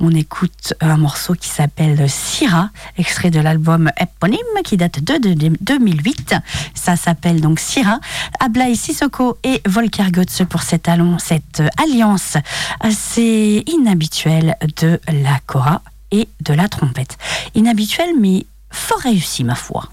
On 0.00 0.10
écoute 0.14 0.74
un 0.80 0.96
morceau 0.96 1.34
qui 1.34 1.48
s'appelle 1.48 2.08
Syrah, 2.08 2.70
extrait 2.96 3.30
de 3.30 3.40
l'album 3.40 3.90
éponyme 4.00 4.38
qui 4.64 4.76
date 4.76 5.02
de, 5.02 5.16
de- 5.18 5.34
de 5.34 5.56
2008. 5.60 6.34
Ça 6.74 6.96
s'appelle 6.96 7.40
donc 7.40 7.60
Syrah. 7.60 8.00
Ablaï 8.40 8.76
Sissoko 8.76 9.38
et 9.44 9.60
Volker 9.66 10.10
Götze 10.10 10.42
pour 10.48 10.62
cette, 10.62 10.88
alliance 11.76 12.36
assez 12.80 13.62
inhabituelle 13.66 14.56
de 14.80 15.00
la 15.08 15.38
Cora 15.46 15.82
et 16.10 16.28
de 16.40 16.54
la 16.54 16.68
trompette. 16.68 17.18
Inhabituelle 17.54 18.14
mais 18.18 18.46
fort 18.70 19.00
réussie 19.00 19.44
ma 19.44 19.54
foi. 19.54 19.88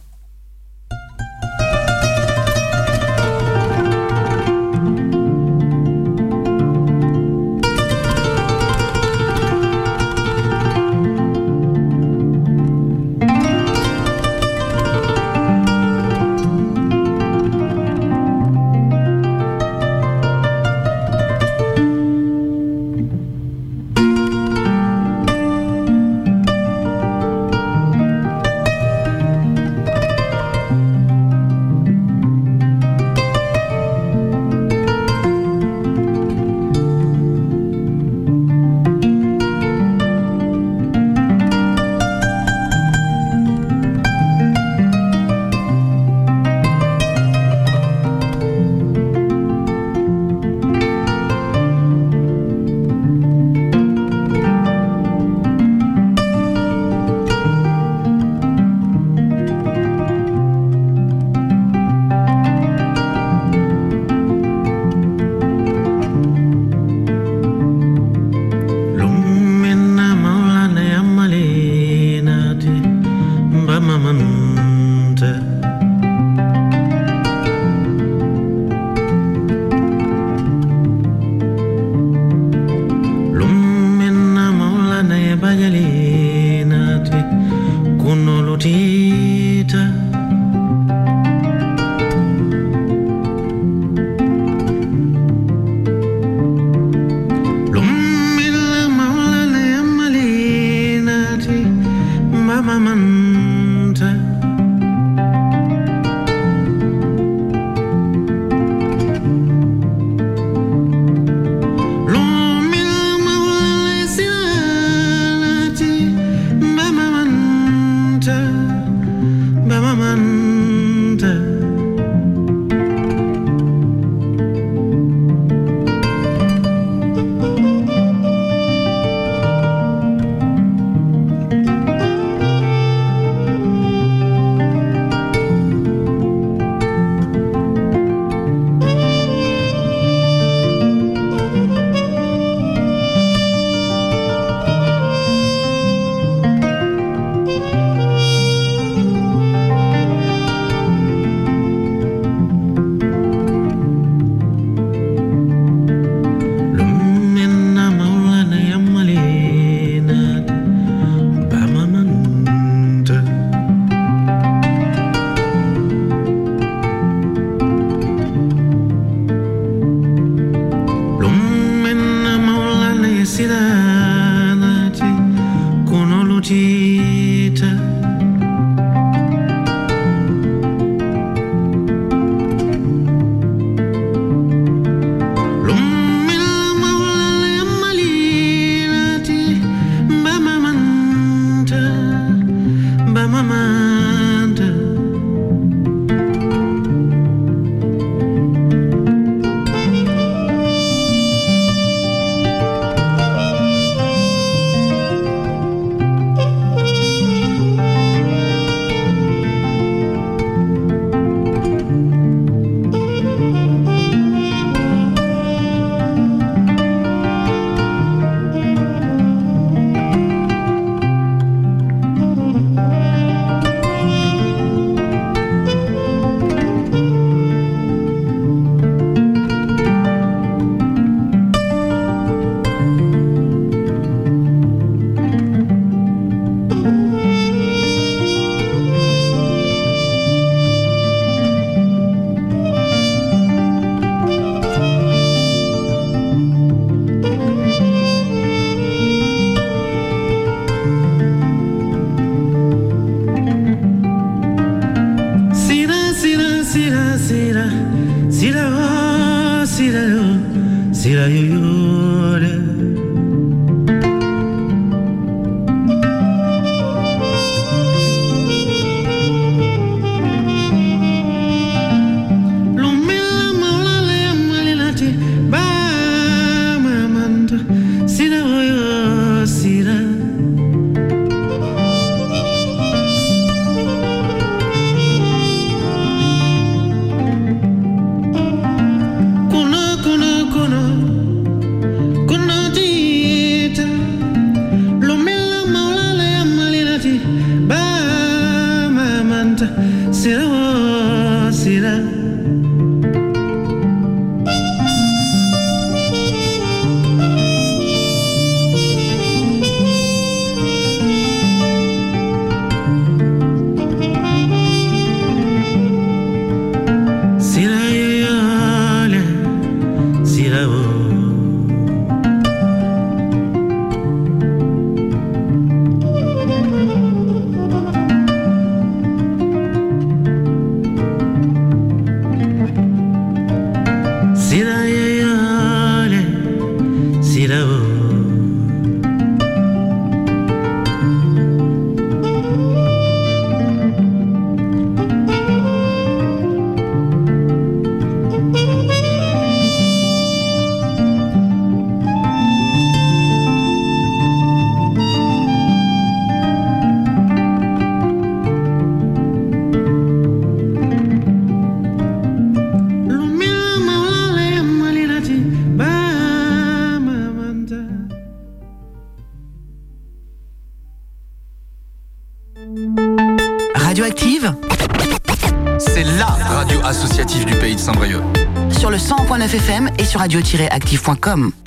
radio-active.com. 380.33 381.64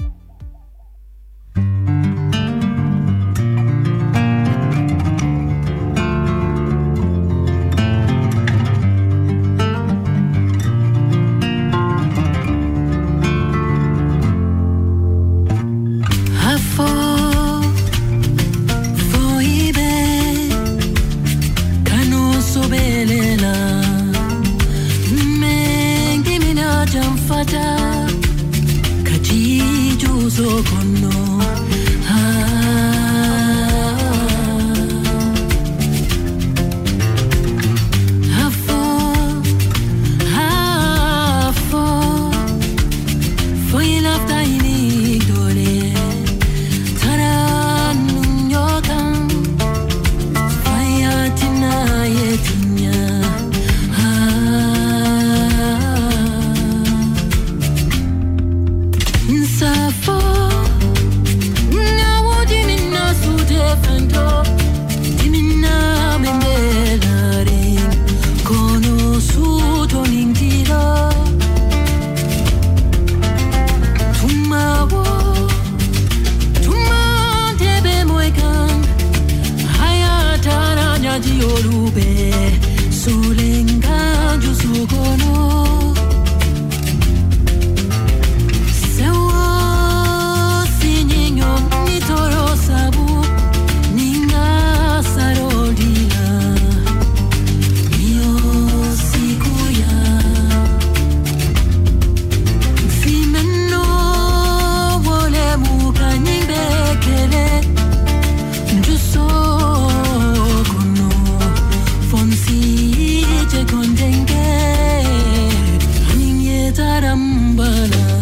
nambala 117.09 118.18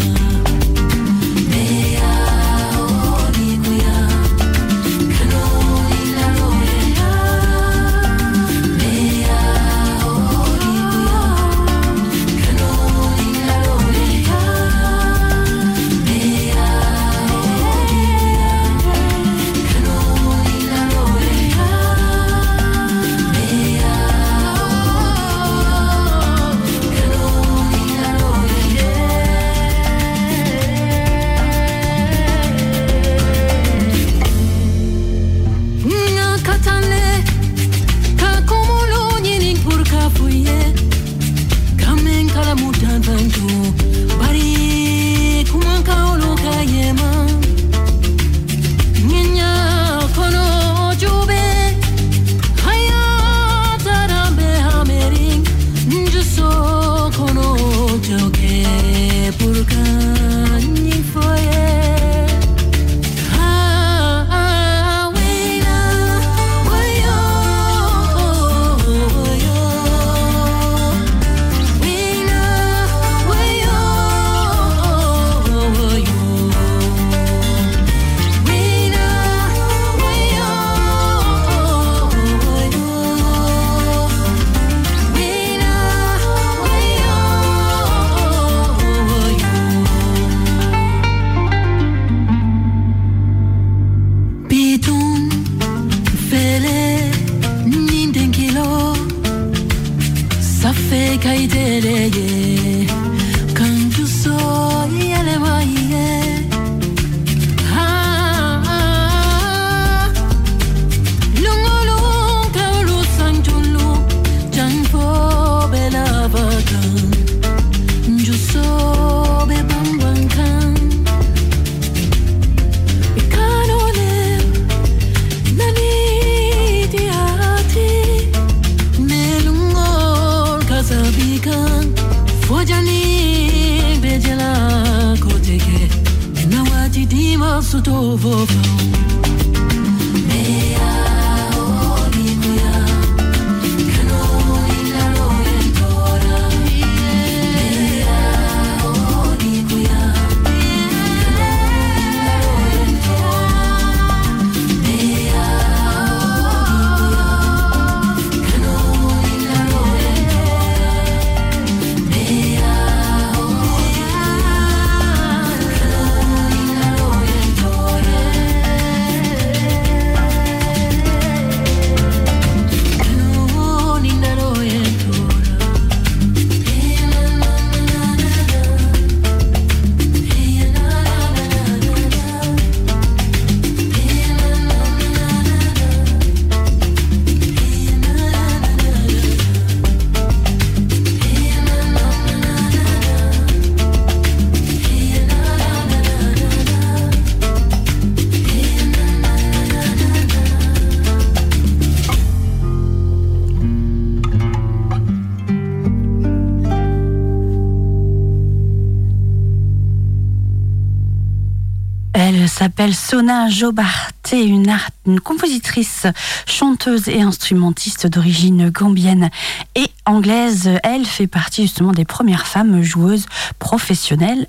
Sona 213.27 213.49
Jobarté, 213.49 214.45
une, 214.45 214.72
une 215.05 215.18
compositrice, 215.18 216.07
chanteuse 216.47 217.09
et 217.09 217.22
instrumentiste 217.22 218.07
d'origine 218.07 218.70
gambienne 218.70 219.31
et 219.74 219.89
anglaise. 220.05 220.70
Elle 220.85 221.05
fait 221.05 221.27
partie 221.27 221.62
justement 221.62 221.91
des 221.91 222.05
premières 222.05 222.47
femmes 222.47 222.83
joueuses 222.83 223.27
professionnelles 223.59 224.47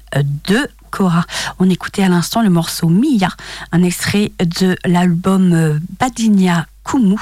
de 0.47 0.69
Cora. 0.91 1.25
On 1.57 1.67
écoutait 1.71 2.03
à 2.03 2.09
l'instant 2.09 2.43
le 2.43 2.51
morceau 2.51 2.87
Mia, 2.87 3.29
un 3.71 3.81
extrait 3.81 4.31
de 4.37 4.77
l'album 4.85 5.79
Badinia 5.99 6.67
Kumu 6.83 7.17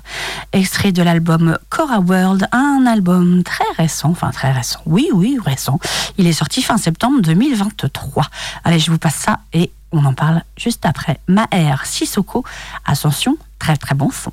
extrait 0.51 0.91
de 0.91 1.01
l'album 1.01 1.57
Cora 1.69 1.99
World, 1.99 2.47
un 2.51 2.85
album 2.87 3.43
très 3.43 3.63
récent, 3.77 4.09
enfin 4.09 4.31
très 4.31 4.51
récent, 4.51 4.79
oui, 4.85 5.09
oui, 5.13 5.37
récent. 5.43 5.79
Il 6.17 6.27
est 6.27 6.33
sorti 6.33 6.61
fin 6.61 6.77
septembre 6.77 7.21
2023. 7.21 8.27
Allez, 8.63 8.79
je 8.79 8.91
vous 8.91 8.97
passe 8.97 9.15
ça 9.15 9.39
et 9.53 9.71
on 9.91 10.05
en 10.05 10.13
parle 10.13 10.43
juste 10.57 10.85
après. 10.85 11.19
Maher 11.27 11.85
Sissoko, 11.85 12.43
Ascension, 12.85 13.37
très 13.59 13.77
très 13.77 13.95
bon 13.95 14.11
son. 14.11 14.31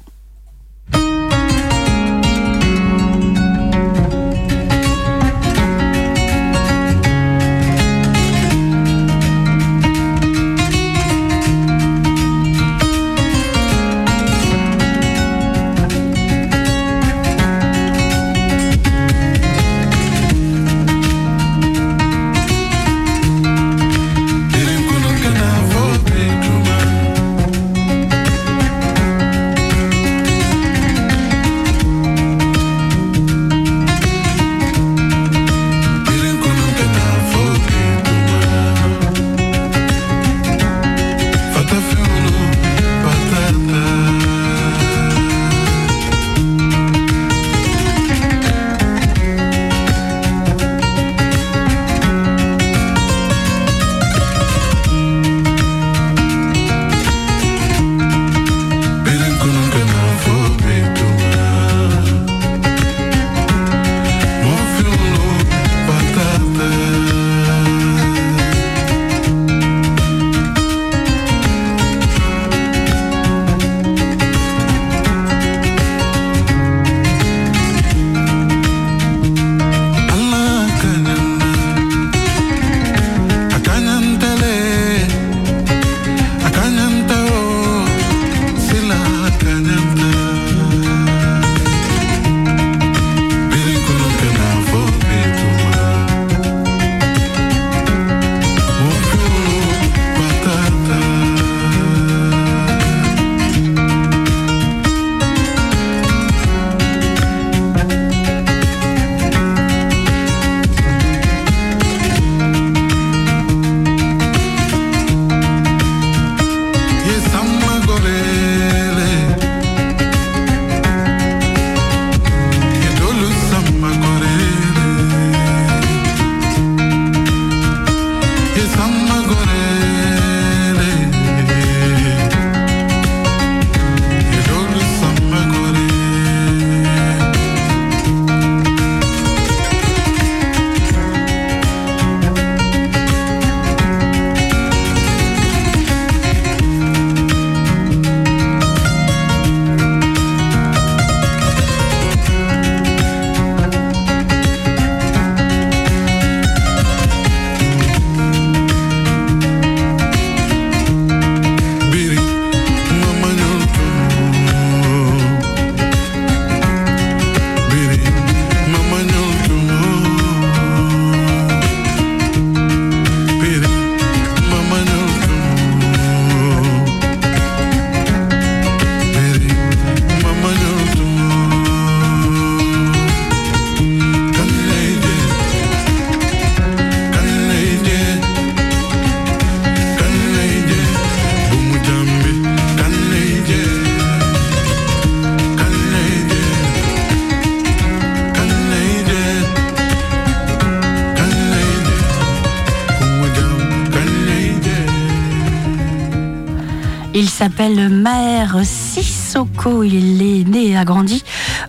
S'appelle 207.58 207.88
Maher 207.88 208.60
Sissoko. 208.62 209.82
Il 209.82 210.22
est 210.22 210.48
né 210.48 210.68
et 210.68 210.76
a 210.76 210.84
grandi 210.84 211.24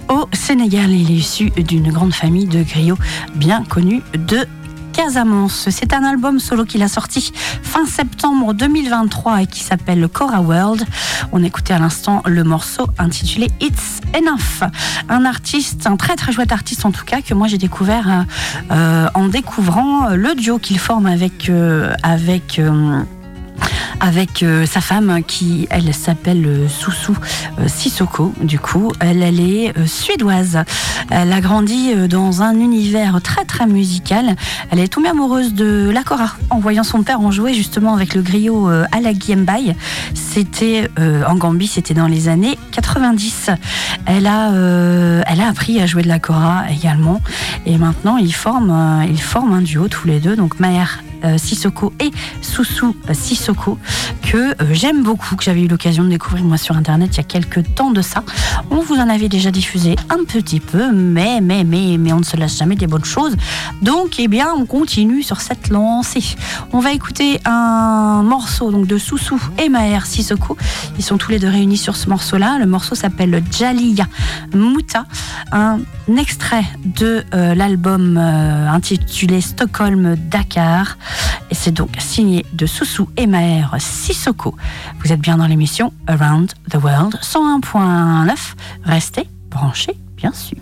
au 0.08 0.30
Sénégal. 0.34 0.92
Il 0.92 1.10
est 1.10 1.16
issu 1.16 1.50
d'une 1.50 1.92
grande 1.92 2.14
famille 2.14 2.46
de 2.46 2.62
griots 2.62 2.98
bien 3.34 3.64
connue 3.64 4.04
de 4.14 4.46
Casamance. 4.94 5.68
C'est 5.72 5.94
un 5.94 6.04
album 6.04 6.40
solo 6.40 6.64
qu'il 6.66 6.84
a 6.84 6.88
sorti 6.88 7.32
fin 7.64 7.88
septembre 7.88 8.54
2023 8.54 9.42
et 9.42 9.48
qui 9.48 9.62
s'appelle 9.62 10.08
Cora 10.08 10.42
World. 10.42 10.86
On 11.32 11.44
écoutait 11.44 11.74
à 11.74 11.80
l'instant 11.80 12.22
le 12.28 12.44
morceau 12.44 12.86
intitulé 13.00 13.48
It's 13.60 14.02
Enough. 14.16 14.70
Un 15.10 15.26
artiste, 15.26 15.88
un 15.88 15.98
très 15.98 16.16
très 16.16 16.32
chouette 16.32 16.52
artiste 16.52 16.86
en 16.86 16.92
tout 16.92 17.06
cas, 17.06 17.22
que 17.22 17.34
moi 17.34 17.48
j'ai 17.48 17.58
découvert 17.58 18.08
euh, 18.10 18.22
euh, 18.72 19.10
en 19.16 19.28
découvrant 19.28 20.10
le 20.10 20.36
duo 20.36 20.60
qu'il 20.60 20.78
forme 20.78 21.08
avec, 21.08 21.52
avec 22.04 22.60
euh, 22.60 23.02
avec 24.00 24.44
euh, 24.44 24.66
sa 24.66 24.82
femme 24.82 25.22
qui, 25.26 25.68
elle, 25.70 25.94
s'appelle 25.94 26.46
euh, 26.46 26.68
Soussou 26.68 27.18
euh, 27.60 27.68
Sissoko. 27.68 28.34
Du 28.42 28.60
coup, 28.60 28.92
elle, 29.00 29.22
est 29.22 29.78
euh, 29.78 29.86
suédoise. 29.86 30.60
Elle 31.10 31.34
a 31.34 31.42
grandi 31.42 31.94
dans 32.08 32.42
un 32.42 32.60
univers 32.60 33.22
très 33.22 33.46
très 33.46 33.66
musical. 33.66 34.36
Elle 34.72 34.80
est 34.80 34.88
tombée 34.88 35.10
amoureuse 35.10 35.54
de 35.54 35.90
la 35.90 36.04
kora 36.04 36.32
en 36.50 36.60
voyant 36.60 36.84
son 36.84 37.04
père 37.04 37.20
en 37.22 37.32
jouer 37.32 37.54
justement 37.54 37.94
avec 37.94 38.16
le 38.16 38.22
griot 38.22 38.68
à 38.68 39.00
la 39.02 39.14
Guiembaï. 39.14 39.76
C'était 40.14 40.90
en 40.98 41.36
Gambie, 41.36 41.68
c'était 41.68 41.94
dans 41.94 42.08
les 42.08 42.28
années 42.28 42.58
90. 42.72 43.50
Elle 44.06 44.28
a, 44.28 44.52
elle 45.26 45.42
a 45.42 45.48
appris 45.48 45.82
à 45.82 45.88
jouer 45.88 46.04
de 46.04 46.08
la 46.08 46.20
kora 46.20 46.70
également. 46.70 47.22
Et 47.66 47.78
maintenant, 47.78 48.18
ils 48.18 48.34
forment, 48.34 49.04
ils 49.10 49.22
forment 49.22 49.54
un 49.54 49.62
duo 49.62 49.88
tous 49.88 50.08
les 50.08 50.20
deux. 50.20 50.36
Donc 50.36 50.60
Maher 50.60 51.00
Sissoko 51.38 51.94
et 52.00 52.12
Soussou 52.42 52.96
euh, 53.10 53.14
Sissoko 53.14 53.78
que 54.22 54.38
euh, 54.38 54.54
j'aime 54.72 55.04
beaucoup, 55.04 55.36
que 55.36 55.44
j'avais 55.44 55.62
eu 55.62 55.68
l'occasion 55.68 56.04
de 56.04 56.10
découvrir 56.10 56.44
moi 56.44 56.58
sur 56.58 56.76
internet 56.76 57.12
il 57.14 57.18
y 57.18 57.20
a 57.22 57.24
quelques 57.24 57.76
temps 57.76 57.92
de 57.92 58.02
ça. 58.02 58.24
On 58.70 58.82
vous 58.82 58.96
en 58.96 59.10
avait 59.10 59.30
déjà 59.30 59.52
diffusé 59.52 59.96
un 60.10 60.24
petit 60.26 60.60
peu, 60.60 60.92
mais 60.92 61.42
mais 61.42 61.64
mais 61.64 62.14
on 62.14 62.20
ne 62.20 62.24
se 62.24 62.38
lasse 62.38 62.58
jamais 62.58 62.76
des 62.76 62.88
bonnes 62.88 63.06
choses. 63.06 63.36
Donc 63.82 64.16
eh 64.20 64.28
bien 64.28 64.54
on 64.56 64.66
continue 64.66 65.24
sur 65.24 65.42
cette 65.42 65.70
lancée. 65.70 66.36
On 66.74 66.80
va 66.80 66.92
écouter 66.92 67.40
un 67.46 68.24
morceau 68.24 68.72
de 68.72 68.98
Soussou 68.98 69.42
et 69.58 69.70
Maher 69.70 70.06
Sissoko. 70.06 70.58
Ils 70.98 71.04
sont 71.04 71.18
tous 71.18 71.32
les 71.32 71.40
deux 71.40 71.50
réunis 71.50 71.78
sur 71.78 71.96
ce 71.96 72.10
morceau-là. 72.10 72.58
Le 72.60 72.66
morceau 72.66 72.96
s'appelle 72.96 73.44
Jaliya 73.52 74.08
Muta, 74.54 75.06
un 75.52 75.80
extrait 76.18 76.66
de 76.86 77.24
euh, 77.34 77.56
l'album 77.56 78.18
euh, 78.18 78.68
intitulé 78.70 79.42
Stockholm 79.42 80.16
Dakar. 80.16 80.98
Et 81.50 81.56
c'est 81.56 81.72
donc 81.72 81.90
signé 82.00 82.46
de 82.54 82.66
Soussou 82.66 83.10
et 83.18 83.28
Maher 83.28 83.76
Sissoko. 83.80 84.56
Vous 85.00 85.12
êtes 85.12 85.20
bien 85.20 85.38
dans 85.38 85.48
l'émission 85.48 85.94
Around 86.08 86.54
the 86.70 86.76
World 86.76 87.18
101.9. 87.22 88.36
Restez 88.84 89.28
branchés, 89.50 89.98
bien 90.18 90.34
sûr. 90.34 90.58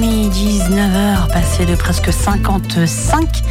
Amis. 0.00 0.20
19h, 0.30 1.28
passé 1.32 1.66
de 1.66 1.74
presque 1.74 2.12
55 2.12 3.42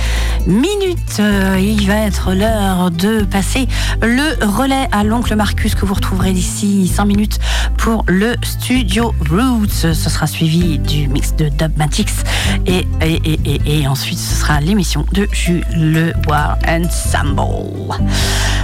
minutes. 0.47 1.19
Euh, 1.19 1.59
Il 1.59 1.87
va 1.87 1.97
être 1.97 2.33
l'heure 2.33 2.89
de 2.89 3.23
passer 3.23 3.67
le 4.01 4.45
relais 4.45 4.87
à 4.91 5.03
l'oncle 5.03 5.35
Marcus 5.35 5.75
que 5.75 5.85
vous 5.85 5.93
retrouverez 5.93 6.31
d'ici 6.31 6.87
5 6.87 7.05
minutes 7.05 7.39
pour 7.77 8.03
le 8.07 8.35
Studio 8.43 9.13
Roots. 9.29 9.93
Ce 9.93 9.93
sera 9.93 10.25
suivi 10.25 10.79
du 10.79 11.07
mix 11.07 11.35
de 11.35 11.49
Dubmatix 11.49 12.23
et, 12.65 12.87
et, 13.01 13.87
ensuite 13.87 14.19
ce 14.19 14.35
sera 14.35 14.59
l'émission 14.61 15.05
de 15.11 15.27
Jules 15.31 15.65
Le 15.75 16.13
War 16.27 16.57
Ensemble. 16.67 17.95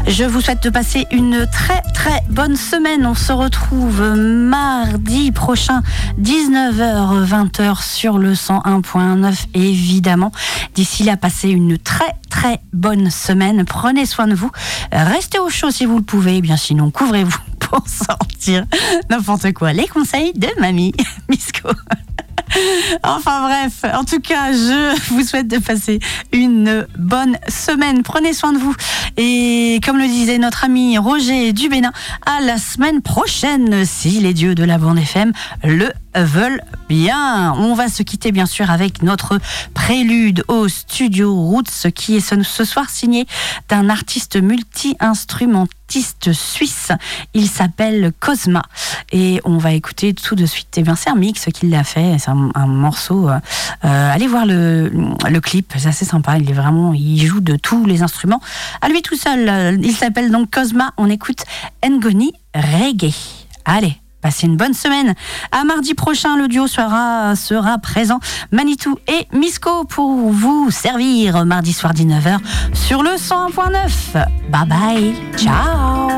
Je 0.07 0.23
vous 0.23 0.39
souhaite 0.39 0.61
de 0.63 0.69
passer 0.69 1.07
une 1.11 1.47
très 1.51 1.81
très 1.93 2.21
bonne 2.29 2.55
semaine. 2.55 3.05
On 3.07 3.15
se 3.15 3.33
retrouve 3.33 4.01
mardi 4.15 5.31
prochain, 5.31 5.81
19h, 6.21 7.25
20h 7.25 7.83
sur 7.83 8.19
le 8.19 8.33
101.9 8.33 9.47
évidemment. 9.55 10.31
D'ici 10.75 11.03
là, 11.03 11.17
passez 11.17 11.49
une 11.49 11.79
très 11.79 12.13
très 12.29 12.59
bonne 12.71 13.09
semaine. 13.09 13.65
Prenez 13.65 14.05
soin 14.05 14.27
de 14.27 14.35
vous. 14.35 14.51
Restez 14.91 15.39
au 15.39 15.49
chaud 15.49 15.71
si 15.71 15.85
vous 15.85 15.97
le 15.97 16.03
pouvez. 16.03 16.39
Bien 16.41 16.57
sinon, 16.57 16.91
couvrez-vous 16.91 17.39
pour 17.59 17.83
sortir 17.87 18.65
n'importe 19.09 19.53
quoi. 19.53 19.73
Les 19.73 19.87
conseils 19.87 20.33
de 20.33 20.49
mamie 20.59 20.93
Misco. 21.29 21.69
Enfin 23.03 23.41
bref, 23.43 23.93
en 23.93 24.03
tout 24.03 24.19
cas, 24.19 24.51
je 24.51 25.13
vous 25.13 25.23
souhaite 25.23 25.47
de 25.47 25.57
passer 25.57 25.99
une 26.31 26.87
bonne 26.97 27.37
semaine. 27.47 28.03
Prenez 28.03 28.33
soin 28.33 28.53
de 28.53 28.57
vous. 28.57 28.75
Et 29.17 29.79
comme 29.85 29.97
le 29.97 30.07
disait 30.07 30.37
notre 30.37 30.65
ami 30.65 30.97
Roger 30.97 31.53
Dubénin, 31.53 31.91
à 32.25 32.41
la 32.41 32.57
semaine 32.57 33.01
prochaine, 33.01 33.85
si 33.85 34.19
les 34.19 34.33
dieux 34.33 34.55
de 34.55 34.63
la 34.63 34.77
bande 34.77 34.99
FM 34.99 35.31
le 35.63 35.91
veulent 36.15 36.61
bien. 36.87 37.53
On 37.53 37.73
va 37.73 37.89
se 37.89 38.03
quitter 38.03 38.31
bien 38.31 38.45
sûr 38.45 38.69
avec 38.71 39.01
notre 39.01 39.39
prélude 39.73 40.43
au 40.47 40.67
studio 40.67 41.33
Roots 41.33 41.91
qui 41.93 42.15
est 42.15 42.19
ce, 42.19 42.63
soir 42.63 42.89
signé 42.89 43.27
d'un 43.69 43.89
artiste 43.89 44.41
multi-instrumentiste 44.41 46.33
suisse. 46.33 46.91
Il 47.33 47.47
s'appelle 47.47 48.11
Cosma 48.19 48.63
et 49.11 49.41
on 49.45 49.57
va 49.57 49.73
écouter 49.73 50.13
tout 50.13 50.35
de 50.35 50.45
suite. 50.45 50.77
Et 50.77 50.83
bien 50.83 50.95
c'est 50.95 51.09
un 51.09 51.15
mix 51.15 51.45
qu'il 51.53 51.73
a 51.75 51.83
fait, 51.83 52.17
c'est 52.19 52.31
un, 52.31 52.67
morceau. 52.67 53.29
Euh, 53.29 53.39
allez 53.83 54.27
voir 54.27 54.45
le, 54.45 54.89
le 54.89 55.41
clip, 55.41 55.73
c'est 55.77 55.87
assez 55.87 56.05
sympa. 56.05 56.37
Il 56.37 56.49
est 56.49 56.53
vraiment, 56.53 56.93
il 56.93 57.25
joue 57.25 57.41
de 57.41 57.55
tous 57.55 57.85
les 57.85 58.01
instruments. 58.01 58.41
À 58.81 58.89
lui 58.89 59.01
tout 59.01 59.15
seul. 59.15 59.79
Il 59.81 59.95
s'appelle 59.95 60.31
donc 60.31 60.49
Cosma. 60.51 60.93
On 60.97 61.09
écoute 61.09 61.43
Ngoni 61.83 62.33
Reggae. 62.53 63.13
Allez. 63.65 63.99
Passez 64.25 64.47
une 64.47 64.57
bonne 64.57 64.73
semaine. 64.73 65.13
À 65.51 65.65
mardi 65.65 65.93
prochain, 65.93 66.35
le 66.35 66.47
duo 66.47 66.65
sera, 66.65 67.35
sera 67.35 67.77
présent. 67.77 68.19
Manitou 68.51 68.97
et 69.07 69.27
Misco 69.37 69.83
pour 69.83 70.31
vous 70.31 70.71
servir 70.71 71.45
mardi 71.45 71.73
soir 71.73 71.93
19h 71.93 72.39
sur 72.73 73.03
le 73.03 73.11
101.9. 73.11 74.25
Bye 74.49 74.65
bye. 74.67 75.13
Ciao. 75.37 76.09